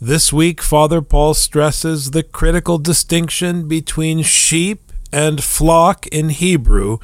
[0.00, 6.98] This week, Father Paul stresses the critical distinction between sheep and flock in Hebrew,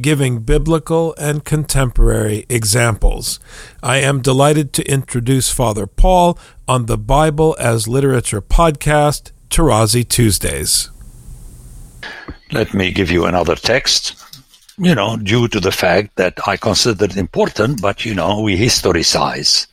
[0.00, 3.38] giving biblical and contemporary examples.
[3.84, 6.36] I am delighted to introduce Father Paul
[6.66, 10.90] on the Bible as Literature podcast, Tarazi Tuesdays.
[12.50, 14.16] Let me give you another text,
[14.76, 18.58] you know, due to the fact that I consider it important, but, you know, we
[18.58, 19.68] historicize.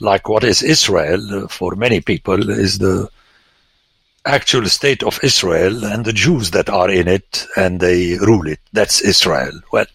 [0.00, 3.08] Like what is Israel uh, for many people is the
[4.24, 8.60] actual state of Israel and the Jews that are in it and they rule it.
[8.72, 9.60] That's Israel.
[9.72, 9.86] Well,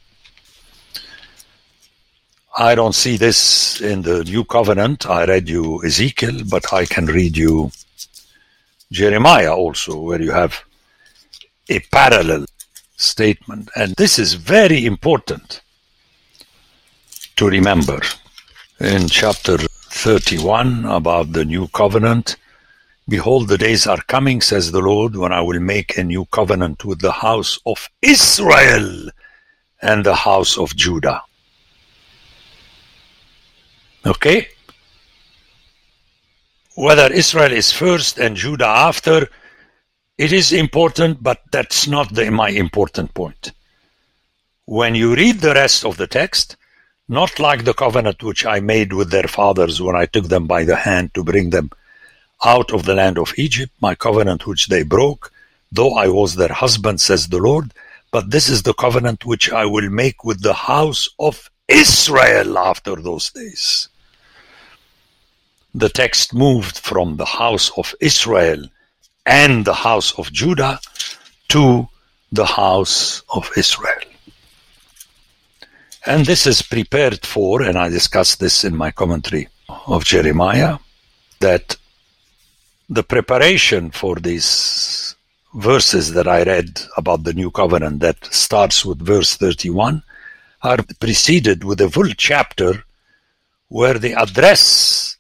[2.58, 5.06] I don't see this in the New Covenant.
[5.06, 7.72] I read you Ezekiel, but I can read you
[8.92, 10.62] Jeremiah also, where you have
[11.70, 12.46] a parallel
[12.98, 13.70] statement.
[13.76, 15.62] And this is very important
[17.38, 18.02] to remember.
[18.80, 19.58] In chapter
[19.92, 22.38] 31 about the new covenant,
[23.08, 26.86] Behold, the days are coming, says the Lord, when I will make a new covenant
[26.86, 29.10] with the house of Israel
[29.82, 31.22] and the house of Judah.
[34.06, 34.48] Okay?
[36.76, 39.28] Whether Israel is first and Judah after,
[40.18, 43.52] it is important, but that's not the, my important point.
[44.66, 46.56] When you read the rest of the text,
[47.12, 50.64] not like the covenant which I made with their fathers when I took them by
[50.64, 51.70] the hand to bring them
[52.46, 55.30] out of the land of Egypt, my covenant which they broke,
[55.74, 57.74] though I was their husband, says the Lord,
[58.12, 62.96] but this is the covenant which I will make with the house of Israel after
[62.96, 63.90] those days.
[65.76, 68.64] The text moved from the house of Israel
[69.26, 70.80] and the house of Judah
[71.50, 71.90] to
[72.32, 74.01] the house of Israel.
[76.06, 79.48] And this is prepared for, and I discussed this in my commentary
[79.88, 80.80] of Jeremiah,
[81.40, 81.78] that
[82.90, 85.16] the preparation for these
[85.54, 90.02] verses that I read about the new covenant that starts with verse 31
[90.64, 92.84] are preceded with a full chapter
[93.68, 95.18] where the address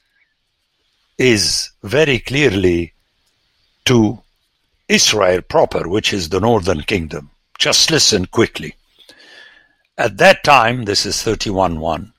[1.17, 2.93] is very clearly
[3.85, 4.19] to
[4.87, 7.29] Israel proper, which is the northern kingdom.
[7.57, 8.75] Just listen quickly.
[10.01, 12.11] At that time, this is 31.1,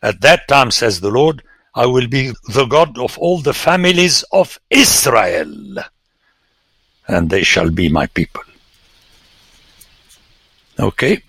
[0.00, 1.42] at that time, says the Lord,
[1.74, 5.52] I will be the God of all the families of Israel,
[7.06, 8.40] and they shall be my people.
[10.80, 11.22] Okay?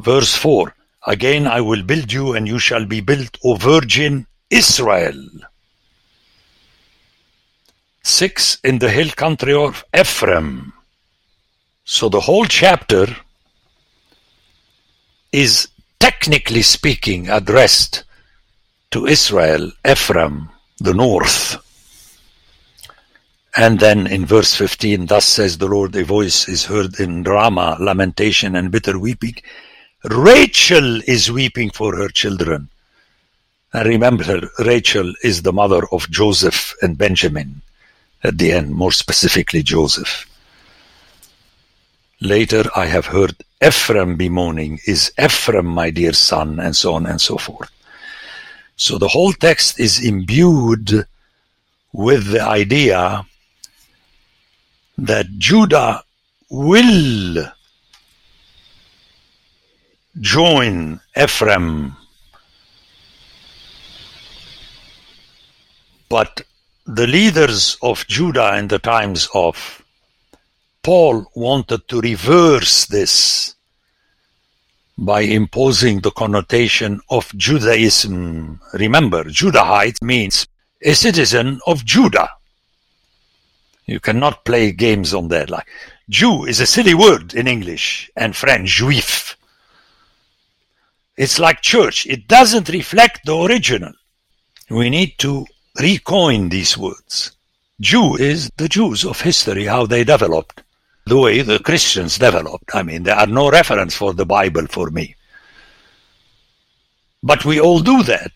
[0.00, 0.74] Verse 4
[1.06, 5.22] Again I will build you, and you shall be built, O virgin Israel.
[8.02, 10.72] 6 in the hill country of Ephraim.
[11.84, 13.06] So the whole chapter
[15.36, 15.68] is
[16.00, 18.04] technically speaking addressed
[18.90, 20.48] to Israel, Ephraim,
[20.78, 21.58] the north.
[23.54, 27.76] And then in verse 15, thus says the Lord, a voice is heard in Ramah,
[27.80, 29.36] lamentation and bitter weeping.
[30.04, 32.70] Rachel is weeping for her children.
[33.74, 37.60] And remember, Rachel is the mother of Joseph and Benjamin
[38.24, 40.26] at the end, more specifically Joseph.
[42.22, 46.60] Later I have heard Ephraim bemoaning, Is Ephraim my dear son?
[46.60, 47.70] and so on and so forth.
[48.76, 51.06] So the whole text is imbued
[51.92, 53.24] with the idea
[54.98, 56.04] that Judah
[56.50, 57.52] will
[60.20, 61.96] join Ephraim,
[66.08, 66.42] but
[66.86, 69.82] the leaders of Judah in the times of
[70.86, 73.56] Paul wanted to reverse this
[74.96, 78.60] by imposing the connotation of Judaism.
[78.72, 80.46] Remember, Judahite means
[80.80, 82.28] a citizen of Judah.
[83.86, 85.50] You cannot play games on that.
[85.50, 85.66] Like
[86.08, 89.34] Jew is a silly word in English and French, juif.
[91.16, 92.06] It's like church.
[92.06, 93.92] It doesn't reflect the original.
[94.70, 95.46] We need to
[95.80, 97.32] recoin these words.
[97.80, 100.62] Jew is the Jews of history, how they developed
[101.06, 102.74] the way the Christians developed.
[102.74, 105.14] I mean, there are no reference for the Bible for me.
[107.22, 108.32] But we all do that.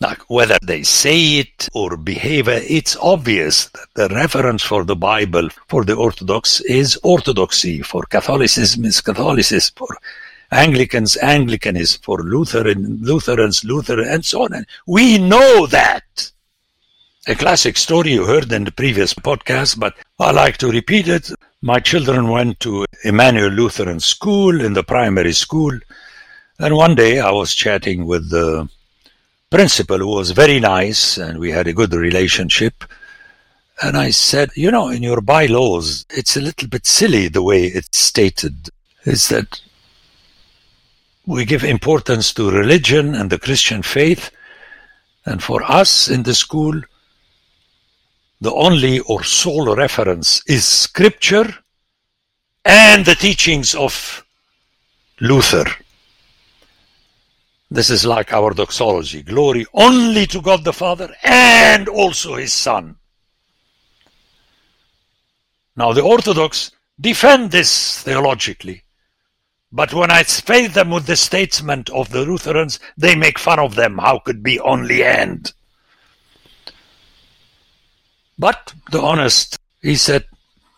[0.00, 5.48] Like whether they say it or behave, it's obvious that the reference for the Bible
[5.68, 9.98] for the Orthodox is orthodoxy, for Catholicism is Catholicism, for
[10.52, 14.64] Anglicans, Anglicanism, for Lutheran, Lutherans, Luther, and so on.
[14.86, 16.32] We know that.
[17.26, 21.30] A classic story you heard in the previous podcast, but I like to repeat it.
[21.60, 25.78] My children went to Emmanuel Lutheran School in the primary school,
[26.58, 28.70] and one day I was chatting with the
[29.50, 32.84] principal who was very nice and we had a good relationship.
[33.82, 37.64] And I said, you know, in your bylaws, it's a little bit silly the way
[37.64, 38.70] it's stated.
[39.04, 39.60] Is that
[41.26, 44.30] we give importance to religion and the Christian faith.
[45.26, 46.80] And for us in the school,
[48.40, 51.54] the only or sole reference is scripture
[52.64, 54.24] and the teachings of
[55.20, 55.66] Luther.
[57.70, 62.96] This is like our doxology glory only to God the Father and also His Son.
[65.76, 68.82] Now, the Orthodox defend this theologically,
[69.70, 73.76] but when I face them with the statement of the Lutherans, they make fun of
[73.76, 73.98] them.
[73.98, 75.52] How could be only and?
[78.40, 80.24] But the honest, he said,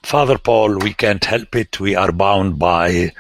[0.02, 1.78] Father Paul, we can't help it.
[1.78, 3.12] We are bound by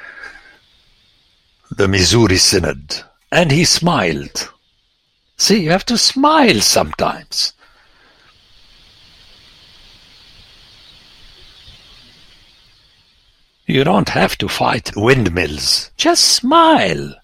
[1.70, 3.04] the Missouri Synod.
[3.30, 4.50] And he smiled.
[5.36, 7.52] See, you have to smile sometimes.
[13.66, 15.92] You don't have to fight windmills.
[15.96, 17.14] Just smile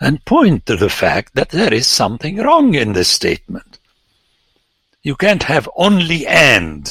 [0.00, 3.80] and point to the fact that there is something wrong in this statement.
[5.06, 6.84] You can't have only and.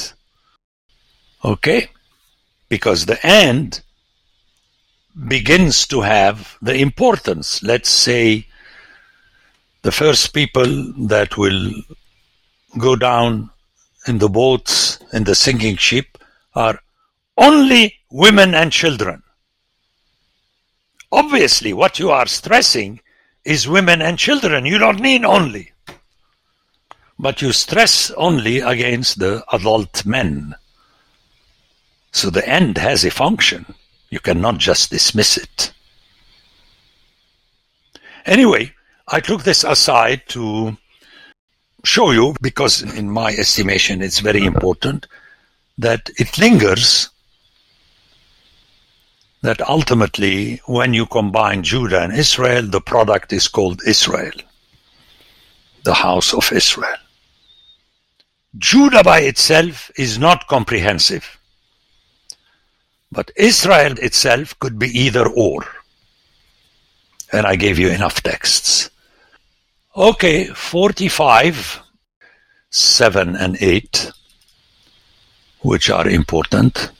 [1.44, 1.90] Okay?
[2.70, 3.78] Because the and
[5.28, 7.62] begins to have the importance.
[7.62, 8.46] Let's say
[9.82, 11.70] the first people that will
[12.78, 13.50] go down
[14.06, 16.16] in the boats in the sinking ship
[16.54, 16.80] are
[17.36, 19.22] only women and children.
[21.12, 23.00] Obviously, what you are stressing
[23.44, 24.64] is women and children.
[24.64, 25.72] You don't mean only.
[27.18, 30.54] But you stress only against the adult men.
[32.12, 33.74] So the end has a function.
[34.10, 35.72] You cannot just dismiss it.
[38.24, 38.72] Anyway,
[39.08, 40.76] I took this aside to
[41.84, 45.06] show you, because in my estimation it's very important,
[45.78, 47.10] that it lingers
[49.42, 54.32] that ultimately, when you combine Judah and Israel, the product is called Israel,
[55.84, 56.96] the house of Israel.
[58.58, 61.38] Judah by itself is not comprehensive,
[63.12, 65.66] but Israel itself could be either or.
[67.32, 68.90] And I gave you enough texts.
[69.96, 71.80] Okay, 45,
[72.70, 74.12] 7 and 8,
[75.60, 76.92] which are important.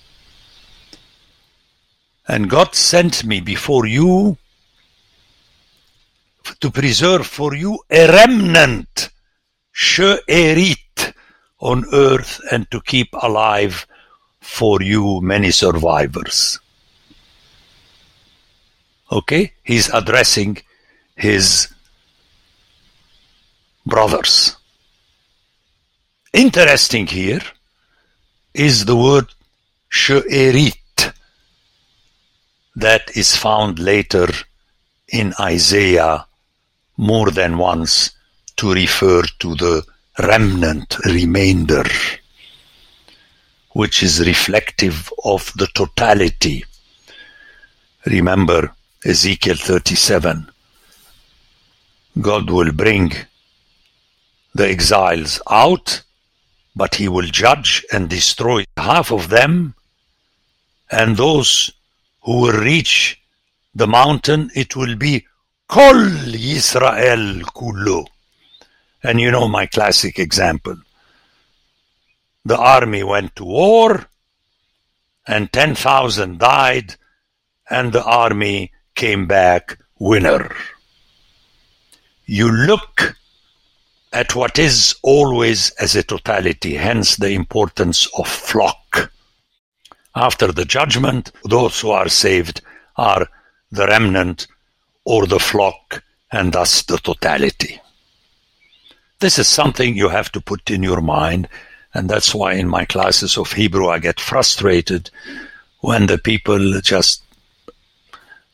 [2.28, 4.36] And God sent me before you
[6.60, 9.10] to preserve for you a remnant,
[9.72, 10.85] she'erit,
[11.58, 13.86] on earth and to keep alive
[14.40, 16.60] for you many survivors.
[19.10, 19.52] Okay?
[19.64, 20.58] He's addressing
[21.16, 21.68] his
[23.84, 24.56] brothers.
[26.32, 27.40] Interesting here
[28.52, 29.26] is the word
[29.88, 31.12] she'erit
[32.74, 34.28] that is found later
[35.08, 36.26] in Isaiah
[36.96, 38.10] more than once
[38.56, 39.84] to refer to the
[40.18, 41.84] remnant remainder,
[43.72, 46.64] which is reflective of the totality.
[48.06, 50.50] Remember Ezekiel 37.
[52.20, 53.12] God will bring
[54.54, 56.02] the exiles out,
[56.74, 59.74] but he will judge and destroy half of them,
[60.90, 61.72] and those
[62.22, 63.20] who will reach
[63.74, 65.26] the mountain, it will be
[65.68, 68.06] Kol Yisrael Kullo.
[69.02, 70.76] And you know my classic example.
[72.44, 74.06] The army went to war,
[75.26, 76.94] and 10,000 died,
[77.68, 80.54] and the army came back winner.
[82.26, 83.16] You look
[84.12, 89.12] at what is always as a totality, hence the importance of flock.
[90.14, 92.62] After the judgment, those who are saved
[92.96, 93.28] are
[93.70, 94.46] the remnant
[95.04, 97.80] or the flock, and thus the totality.
[99.18, 101.48] This is something you have to put in your mind,
[101.94, 105.10] and that's why in my classes of Hebrew I get frustrated
[105.80, 107.22] when the people just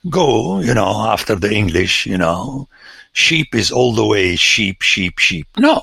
[0.09, 2.69] go, you know, after the English, you know,
[3.13, 5.49] sheep is all the way sheep, sheep, sheep.
[5.59, 5.83] No.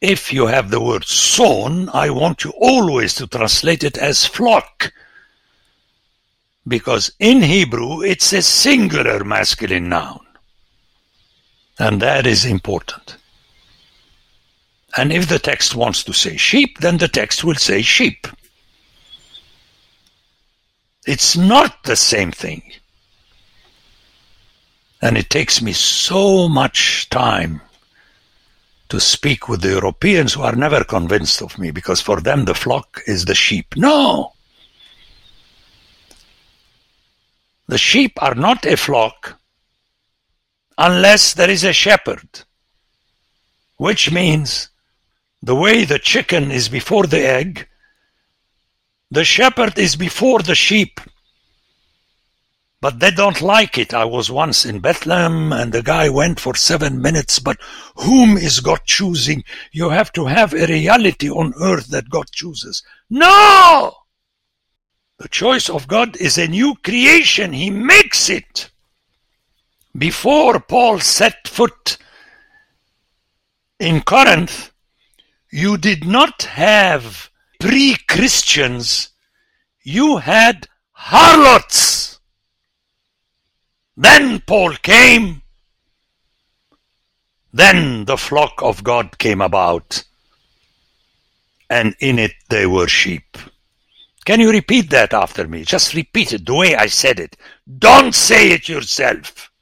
[0.00, 4.92] If you have the word son, I want you always to translate it as flock.
[6.66, 10.23] Because in Hebrew, it's a singular masculine noun.
[11.78, 13.16] And that is important.
[14.96, 18.28] And if the text wants to say sheep, then the text will say sheep.
[21.06, 22.62] It's not the same thing.
[25.02, 27.60] And it takes me so much time
[28.88, 32.54] to speak with the Europeans who are never convinced of me because for them the
[32.54, 33.74] flock is the sheep.
[33.76, 34.32] No!
[37.66, 39.38] The sheep are not a flock
[40.78, 42.44] unless there is a shepherd,
[43.76, 44.68] which means
[45.42, 47.68] the way the chicken is before the egg,
[49.10, 51.00] the shepherd is before the sheep.
[52.80, 53.94] But they don't like it.
[53.94, 57.58] I was once in Bethlehem and the guy went for seven minutes, but
[57.96, 59.42] whom is God choosing?
[59.72, 62.82] You have to have a reality on earth that God chooses.
[63.08, 63.94] No!
[65.18, 67.52] The choice of God is a new creation.
[67.52, 68.70] He makes it.
[69.96, 71.98] Before Paul set foot
[73.78, 74.72] in Corinth,
[75.52, 79.10] you did not have pre-Christians,
[79.84, 82.18] you had harlots.
[83.96, 85.42] Then Paul came,
[87.52, 90.02] then the flock of God came about,
[91.70, 93.38] and in it they were sheep.
[94.24, 95.64] Can you repeat that after me?
[95.64, 97.36] Just repeat it the way I said it.
[97.78, 99.52] Don't say it yourself.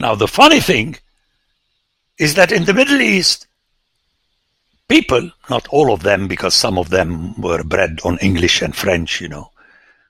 [0.00, 0.96] Now, the funny thing
[2.18, 3.46] is that in the Middle East,
[4.88, 9.20] people, not all of them, because some of them were bred on English and French,
[9.20, 9.50] you know.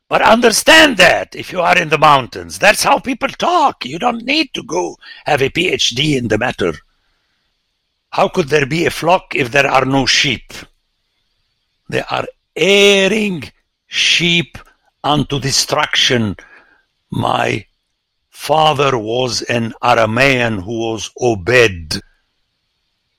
[0.09, 3.85] But understand that if you are in the mountains, that's how people talk.
[3.85, 6.73] You don't need to go have a PhD in the matter.
[8.11, 10.53] How could there be a flock if there are no sheep?
[11.89, 13.51] They are erring
[13.89, 14.57] sheep
[15.03, 16.37] unto destruction.
[17.11, 17.67] My
[18.41, 22.01] father was an Aramean who was obeyed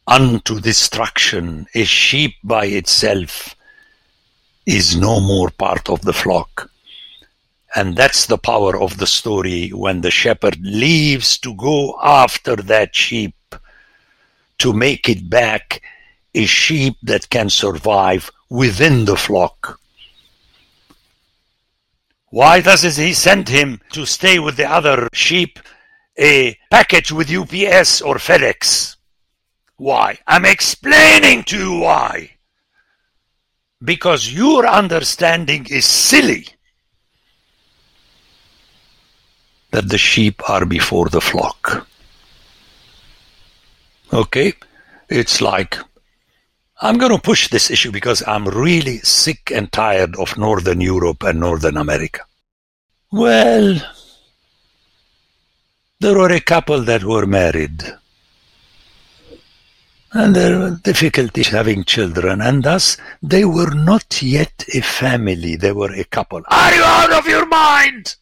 [0.07, 1.67] unto destruction.
[1.75, 3.55] A sheep by itself
[4.65, 6.71] is no more part of the flock.
[7.75, 12.95] And that's the power of the story when the shepherd leaves to go after that
[12.95, 13.35] sheep
[14.57, 15.83] to make it back
[16.33, 19.79] a sheep that can survive within the flock.
[22.31, 25.59] Why does he send him to stay with the other sheep
[26.17, 28.95] a package with UPS or FedEx?
[29.75, 30.17] Why?
[30.25, 32.31] I'm explaining to you why.
[33.83, 36.47] Because your understanding is silly.
[39.71, 41.85] That the sheep are before the flock.
[44.13, 44.53] Okay?
[45.09, 45.77] It's like,
[46.81, 51.23] I'm going to push this issue because I'm really sick and tired of Northern Europe
[51.23, 52.21] and Northern America.
[53.11, 53.79] Well,
[55.99, 57.83] there were a couple that were married
[60.13, 65.71] and there were difficulties having children, and thus they were not yet a family, they
[65.71, 66.41] were a couple.
[66.49, 68.15] Are you out of your mind?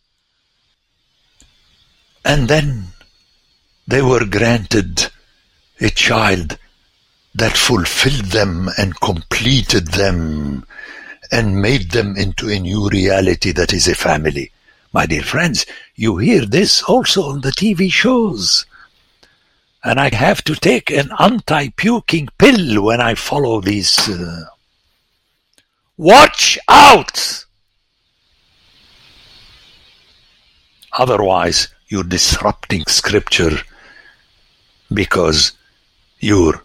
[2.24, 2.88] And then
[3.88, 5.10] they were granted
[5.82, 6.60] a child
[7.36, 10.66] that fulfilled them and completed them
[11.32, 14.52] and made them into a new reality that is a family.
[14.92, 18.66] My dear friends, you hear this also on the TV shows
[19.84, 24.10] and I have to take an anti-puking pill when I follow these.
[24.10, 24.46] Uh...
[25.98, 27.46] Watch out!
[30.94, 33.58] Otherwise, you're disrupting scripture
[34.94, 35.54] because
[36.20, 36.62] you're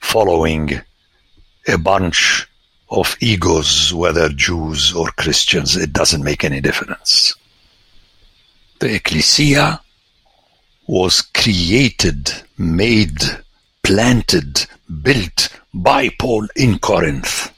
[0.00, 0.80] following
[1.66, 2.46] a bunch
[2.90, 5.76] of egos, whether Jews or Christians.
[5.76, 7.34] It doesn't make any difference.
[8.78, 9.80] The Ecclesia
[10.86, 13.20] was created, made,
[13.82, 14.66] planted,
[15.02, 17.52] built by Paul in Corinth.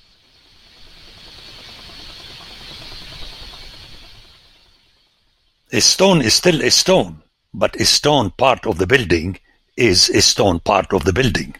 [5.73, 7.23] A stone is still a stone,
[7.55, 9.39] but a stone part of the building
[9.77, 11.55] is a stone part of the building.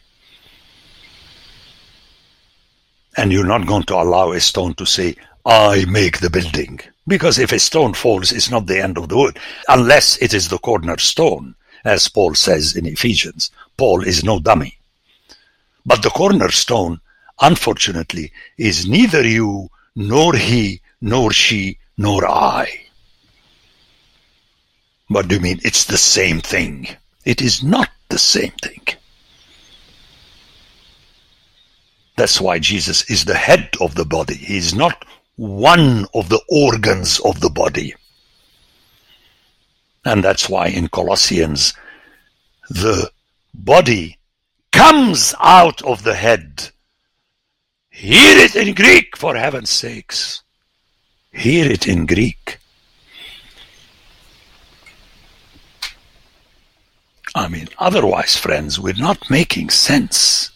[3.17, 6.81] And you're not going to allow a stone to say, I make the building.
[7.07, 9.39] Because if a stone falls, it's not the end of the wood,
[9.69, 13.51] unless it is the cornerstone as Paul says in Ephesians.
[13.77, 14.79] Paul is no dummy.
[15.85, 17.01] But the cornerstone,
[17.41, 22.69] unfortunately, is neither you, nor he, nor she, nor I.
[25.09, 25.61] What do you mean?
[25.65, 26.89] It's the same thing.
[27.25, 28.80] It is not the same thing.
[32.21, 34.35] That's why Jesus is the head of the body.
[34.35, 37.95] He is not one of the organs of the body.
[40.05, 41.73] And that's why in Colossians,
[42.69, 43.11] the
[43.55, 44.19] body
[44.71, 46.69] comes out of the head.
[47.89, 50.43] Hear it in Greek, for heaven's sakes.
[51.33, 52.59] Hear it in Greek.
[57.35, 60.50] I mean, otherwise, friends, we're not making sense.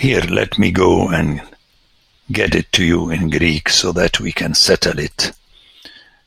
[0.00, 1.42] Here, let me go and
[2.32, 5.32] get it to you in Greek so that we can settle it.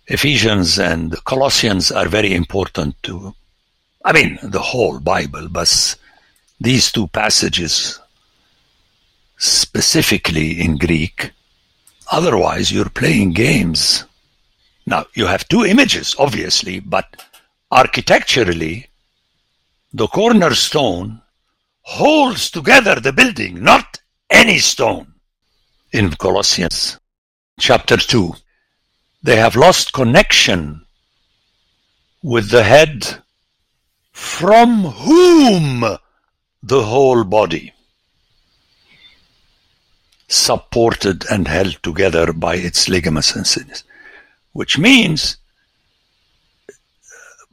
[0.06, 3.34] Ephesians and Colossians are very important to,
[4.06, 5.96] I mean, the whole Bible, but
[6.62, 8.00] these two passages
[9.38, 11.32] specifically in Greek.
[12.12, 14.06] Otherwise, you're playing games.
[14.86, 17.08] Now, you have two images, obviously, but
[17.72, 18.86] architecturally,
[19.92, 21.23] the cornerstone
[21.84, 25.14] holds together the building, not any stone.
[25.92, 27.00] In Colossians
[27.60, 28.34] chapter 2,
[29.22, 30.86] they have lost connection
[32.24, 33.22] with the head
[34.12, 35.98] from whom
[36.64, 37.74] the whole body,
[40.28, 43.84] supported and held together by its ligaments and sinews,
[44.54, 45.38] which means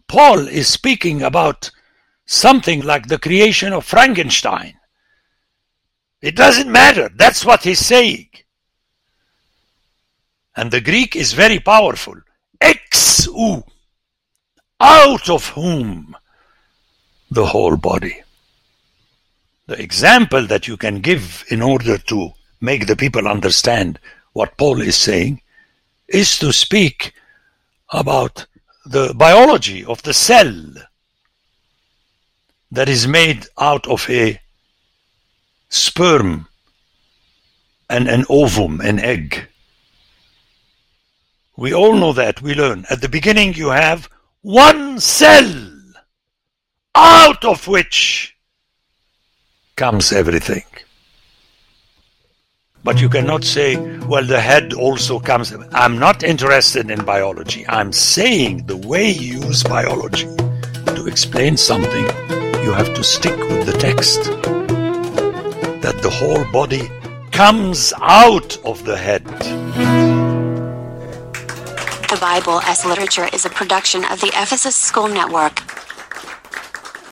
[0.07, 1.71] Paul is speaking about
[2.31, 4.75] something like the creation of Frankenstein.
[6.23, 7.11] It doesn't matter.
[7.17, 8.29] That's what he's saying.
[10.55, 12.15] And the Greek is very powerful.
[12.61, 13.65] Ex ou,
[14.79, 16.17] out of whom
[17.33, 18.23] the whole body.
[19.67, 23.99] The example that you can give in order to make the people understand
[24.35, 25.43] what Paul is saying
[26.07, 27.13] is to speak
[27.89, 28.47] about
[28.87, 30.55] the biology of the cell
[32.73, 34.41] that is made out of a
[35.69, 36.47] sperm
[37.89, 39.49] and an ovum, an egg.
[41.57, 42.87] We all know that, we learn.
[42.91, 44.09] At the beginning you have
[44.43, 45.71] one cell
[46.95, 48.37] out of which
[49.77, 50.65] comes everything.
[52.83, 55.53] But you cannot say, well, the head also comes.
[55.73, 57.67] I'm not interested in biology.
[57.69, 60.27] I'm saying the way you use biology
[60.87, 62.07] to explain something,
[62.63, 64.25] you have to stick with the text.
[65.83, 66.91] That the whole body
[67.33, 69.25] comes out of the head.
[72.09, 75.80] The Bible as Literature is a production of the Ephesus School Network.